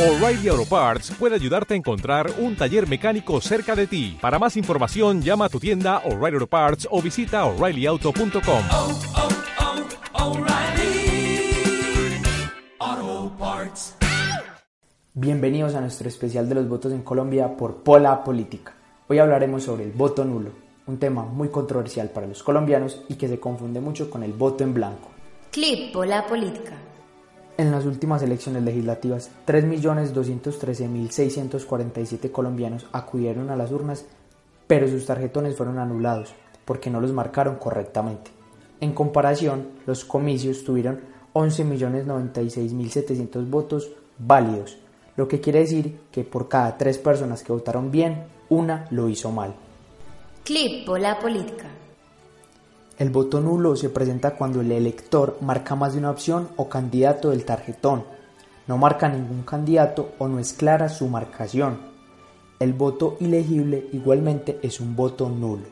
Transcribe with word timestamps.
O'Reilly 0.00 0.48
Auto 0.48 0.64
Parts 0.64 1.10
puede 1.10 1.34
ayudarte 1.34 1.74
a 1.74 1.76
encontrar 1.76 2.30
un 2.38 2.56
taller 2.56 2.88
mecánico 2.88 3.38
cerca 3.42 3.76
de 3.76 3.86
ti. 3.86 4.16
Para 4.18 4.38
más 4.38 4.56
información, 4.56 5.20
llama 5.20 5.44
a 5.44 5.48
tu 5.50 5.60
tienda 5.60 5.98
O'Reilly 6.06 6.36
Auto 6.36 6.46
Parts 6.46 6.88
o 6.90 7.02
visita 7.02 7.44
oreillyauto.com. 7.44 8.62
oh, 8.72 8.98
oh, 10.14 10.30
O'Reilly 10.30 11.52
Auto 12.78 13.36
Parts. 13.38 13.96
Bienvenidos 15.12 15.74
a 15.74 15.82
nuestro 15.82 16.08
especial 16.08 16.48
de 16.48 16.54
los 16.54 16.66
votos 16.66 16.92
en 16.92 17.02
Colombia 17.02 17.54
por 17.54 17.82
Pola 17.82 18.24
Política. 18.24 18.72
Hoy 19.06 19.18
hablaremos 19.18 19.64
sobre 19.64 19.84
el 19.84 19.92
voto 19.92 20.24
nulo, 20.24 20.52
un 20.86 20.98
tema 20.98 21.24
muy 21.24 21.50
controversial 21.50 22.08
para 22.08 22.26
los 22.26 22.42
colombianos 22.42 23.02
y 23.10 23.16
que 23.16 23.28
se 23.28 23.38
confunde 23.38 23.80
mucho 23.80 24.08
con 24.08 24.22
el 24.22 24.32
voto 24.32 24.64
en 24.64 24.72
blanco. 24.72 25.10
Clip 25.50 25.92
Pola 25.92 26.26
Política. 26.26 26.72
En 27.60 27.70
las 27.70 27.84
últimas 27.84 28.22
elecciones 28.22 28.62
legislativas, 28.62 29.30
3.213.647 29.46 32.32
colombianos 32.32 32.86
acudieron 32.90 33.50
a 33.50 33.56
las 33.56 33.70
urnas, 33.70 34.06
pero 34.66 34.88
sus 34.88 35.04
tarjetones 35.04 35.58
fueron 35.58 35.78
anulados 35.78 36.32
porque 36.64 36.88
no 36.88 37.02
los 37.02 37.12
marcaron 37.12 37.56
correctamente. 37.56 38.30
En 38.80 38.94
comparación, 38.94 39.72
los 39.84 40.06
comicios 40.06 40.64
tuvieron 40.64 41.00
11.096.700 41.34 43.50
votos 43.50 43.90
válidos, 44.16 44.78
lo 45.16 45.28
que 45.28 45.42
quiere 45.42 45.58
decir 45.58 46.00
que 46.10 46.24
por 46.24 46.48
cada 46.48 46.78
tres 46.78 46.96
personas 46.96 47.42
que 47.42 47.52
votaron 47.52 47.90
bien, 47.90 48.24
una 48.48 48.86
lo 48.90 49.10
hizo 49.10 49.30
mal. 49.30 49.54
Clip 50.44 50.86
Pola 50.86 51.18
Política. 51.18 51.66
El 53.00 53.08
voto 53.08 53.40
nulo 53.40 53.76
se 53.76 53.88
presenta 53.88 54.32
cuando 54.32 54.60
el 54.60 54.70
elector 54.70 55.38
marca 55.40 55.74
más 55.74 55.94
de 55.94 56.00
una 56.00 56.10
opción 56.10 56.50
o 56.56 56.68
candidato 56.68 57.30
del 57.30 57.46
tarjetón, 57.46 58.04
no 58.66 58.76
marca 58.76 59.08
ningún 59.08 59.42
candidato 59.42 60.10
o 60.18 60.28
no 60.28 60.38
es 60.38 60.52
clara 60.52 60.90
su 60.90 61.08
marcación. 61.08 61.78
El 62.58 62.74
voto 62.74 63.16
ilegible 63.20 63.86
igualmente 63.94 64.58
es 64.62 64.80
un 64.80 64.96
voto 64.96 65.30
nulo. 65.30 65.64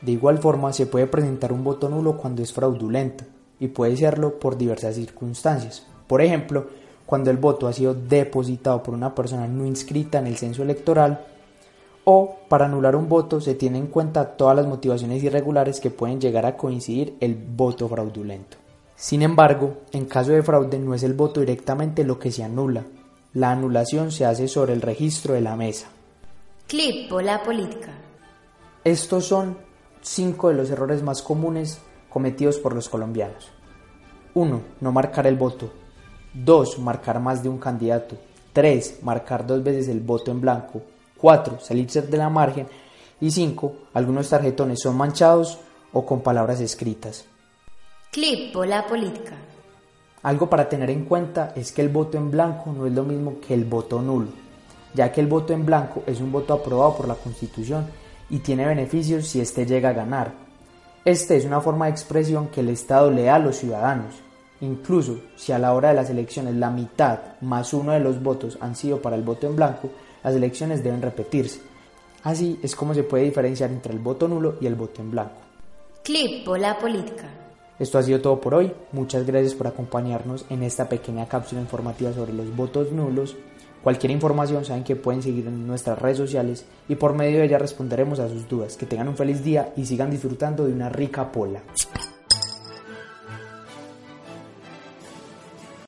De 0.00 0.10
igual 0.10 0.38
forma 0.38 0.72
se 0.72 0.86
puede 0.86 1.06
presentar 1.06 1.52
un 1.52 1.62
voto 1.62 1.88
nulo 1.88 2.16
cuando 2.16 2.42
es 2.42 2.52
fraudulento 2.52 3.22
y 3.60 3.68
puede 3.68 3.96
serlo 3.96 4.40
por 4.40 4.58
diversas 4.58 4.96
circunstancias. 4.96 5.86
Por 6.08 6.22
ejemplo, 6.22 6.66
cuando 7.06 7.30
el 7.30 7.36
voto 7.36 7.68
ha 7.68 7.72
sido 7.72 7.94
depositado 7.94 8.82
por 8.82 8.94
una 8.94 9.14
persona 9.14 9.46
no 9.46 9.64
inscrita 9.64 10.18
en 10.18 10.26
el 10.26 10.36
censo 10.36 10.64
electoral 10.64 11.24
o 12.10 12.38
para 12.48 12.64
anular 12.64 12.96
un 12.96 13.06
voto 13.06 13.38
se 13.38 13.54
tiene 13.54 13.76
en 13.76 13.88
cuenta 13.88 14.34
todas 14.34 14.56
las 14.56 14.66
motivaciones 14.66 15.22
irregulares 15.22 15.78
que 15.78 15.90
pueden 15.90 16.18
llegar 16.18 16.46
a 16.46 16.56
coincidir 16.56 17.18
el 17.20 17.34
voto 17.34 17.86
fraudulento. 17.86 18.56
Sin 18.96 19.20
embargo, 19.20 19.82
en 19.92 20.06
caso 20.06 20.32
de 20.32 20.42
fraude 20.42 20.78
no 20.78 20.94
es 20.94 21.02
el 21.02 21.12
voto 21.12 21.40
directamente 21.40 22.04
lo 22.04 22.18
que 22.18 22.32
se 22.32 22.42
anula. 22.42 22.82
La 23.34 23.50
anulación 23.50 24.10
se 24.10 24.24
hace 24.24 24.48
sobre 24.48 24.72
el 24.72 24.80
registro 24.80 25.34
de 25.34 25.42
la 25.42 25.54
mesa. 25.54 25.88
Clip 26.66 27.10
Pola 27.10 27.42
Política. 27.42 27.92
Estos 28.84 29.26
son 29.26 29.58
cinco 30.00 30.48
de 30.48 30.54
los 30.54 30.70
errores 30.70 31.02
más 31.02 31.20
comunes 31.20 31.78
cometidos 32.08 32.56
por 32.56 32.74
los 32.74 32.88
colombianos. 32.88 33.50
1. 34.32 34.62
No 34.80 34.92
marcar 34.92 35.26
el 35.26 35.36
voto. 35.36 35.70
2. 36.32 36.78
Marcar 36.78 37.20
más 37.20 37.42
de 37.42 37.50
un 37.50 37.58
candidato. 37.58 38.16
3. 38.54 39.00
Marcar 39.02 39.46
dos 39.46 39.62
veces 39.62 39.88
el 39.88 40.00
voto 40.00 40.30
en 40.30 40.40
blanco. 40.40 40.80
4. 41.20 41.60
Salirse 41.60 42.02
de 42.02 42.16
la 42.16 42.28
margen. 42.28 42.66
Y 43.20 43.30
5. 43.30 43.72
Algunos 43.94 44.28
tarjetones 44.28 44.80
son 44.80 44.96
manchados 44.96 45.58
o 45.92 46.06
con 46.06 46.20
palabras 46.20 46.60
escritas. 46.60 47.24
Clip 48.10 48.52
Pola 48.52 48.86
Política. 48.86 49.34
Algo 50.22 50.48
para 50.48 50.68
tener 50.68 50.90
en 50.90 51.04
cuenta 51.04 51.52
es 51.54 51.72
que 51.72 51.82
el 51.82 51.88
voto 51.88 52.18
en 52.18 52.30
blanco 52.30 52.72
no 52.72 52.86
es 52.86 52.92
lo 52.92 53.04
mismo 53.04 53.36
que 53.46 53.54
el 53.54 53.64
voto 53.64 54.02
nulo, 54.02 54.28
ya 54.94 55.12
que 55.12 55.20
el 55.20 55.28
voto 55.28 55.52
en 55.52 55.64
blanco 55.64 56.02
es 56.06 56.20
un 56.20 56.32
voto 56.32 56.54
aprobado 56.54 56.96
por 56.96 57.08
la 57.08 57.14
Constitución 57.14 57.86
y 58.28 58.40
tiene 58.40 58.66
beneficios 58.66 59.28
si 59.28 59.40
éste 59.40 59.64
llega 59.64 59.90
a 59.90 59.94
ganar. 59.94 60.32
Este 61.04 61.36
es 61.36 61.44
una 61.44 61.60
forma 61.60 61.86
de 61.86 61.92
expresión 61.92 62.48
que 62.48 62.60
el 62.60 62.70
Estado 62.70 63.10
le 63.10 63.24
da 63.24 63.36
a 63.36 63.38
los 63.38 63.56
ciudadanos. 63.56 64.16
Incluso 64.60 65.20
si 65.36 65.52
a 65.52 65.58
la 65.58 65.72
hora 65.72 65.90
de 65.90 65.94
las 65.94 66.10
elecciones 66.10 66.54
la 66.56 66.70
mitad 66.70 67.18
más 67.40 67.72
uno 67.72 67.92
de 67.92 68.00
los 68.00 68.20
votos 68.20 68.58
han 68.60 68.74
sido 68.74 69.00
para 69.00 69.14
el 69.14 69.22
voto 69.22 69.46
en 69.46 69.54
blanco, 69.54 69.88
las 70.22 70.34
elecciones 70.34 70.82
deben 70.82 71.02
repetirse. 71.02 71.60
Así 72.22 72.58
es 72.62 72.74
como 72.74 72.94
se 72.94 73.04
puede 73.04 73.24
diferenciar 73.24 73.70
entre 73.70 73.92
el 73.92 73.98
voto 73.98 74.28
nulo 74.28 74.56
y 74.60 74.66
el 74.66 74.74
voto 74.74 75.00
en 75.02 75.10
blanco. 75.10 75.40
Clip 76.02 76.44
Pola 76.44 76.78
Política. 76.78 77.28
Esto 77.78 77.98
ha 77.98 78.02
sido 78.02 78.20
todo 78.20 78.40
por 78.40 78.54
hoy. 78.54 78.72
Muchas 78.92 79.24
gracias 79.24 79.54
por 79.54 79.68
acompañarnos 79.68 80.44
en 80.50 80.62
esta 80.62 80.88
pequeña 80.88 81.28
cápsula 81.28 81.60
informativa 81.60 82.12
sobre 82.12 82.32
los 82.32 82.54
votos 82.56 82.90
nulos. 82.90 83.36
Cualquier 83.82 84.10
información 84.10 84.64
saben 84.64 84.82
que 84.82 84.96
pueden 84.96 85.22
seguir 85.22 85.46
en 85.46 85.66
nuestras 85.66 85.98
redes 85.98 86.16
sociales 86.16 86.64
y 86.88 86.96
por 86.96 87.14
medio 87.14 87.38
de 87.38 87.44
ella 87.44 87.58
responderemos 87.58 88.18
a 88.18 88.28
sus 88.28 88.48
dudas. 88.48 88.76
Que 88.76 88.86
tengan 88.86 89.08
un 89.08 89.16
feliz 89.16 89.44
día 89.44 89.72
y 89.76 89.86
sigan 89.86 90.10
disfrutando 90.10 90.66
de 90.66 90.72
una 90.72 90.88
rica 90.88 91.30
pola. 91.30 91.62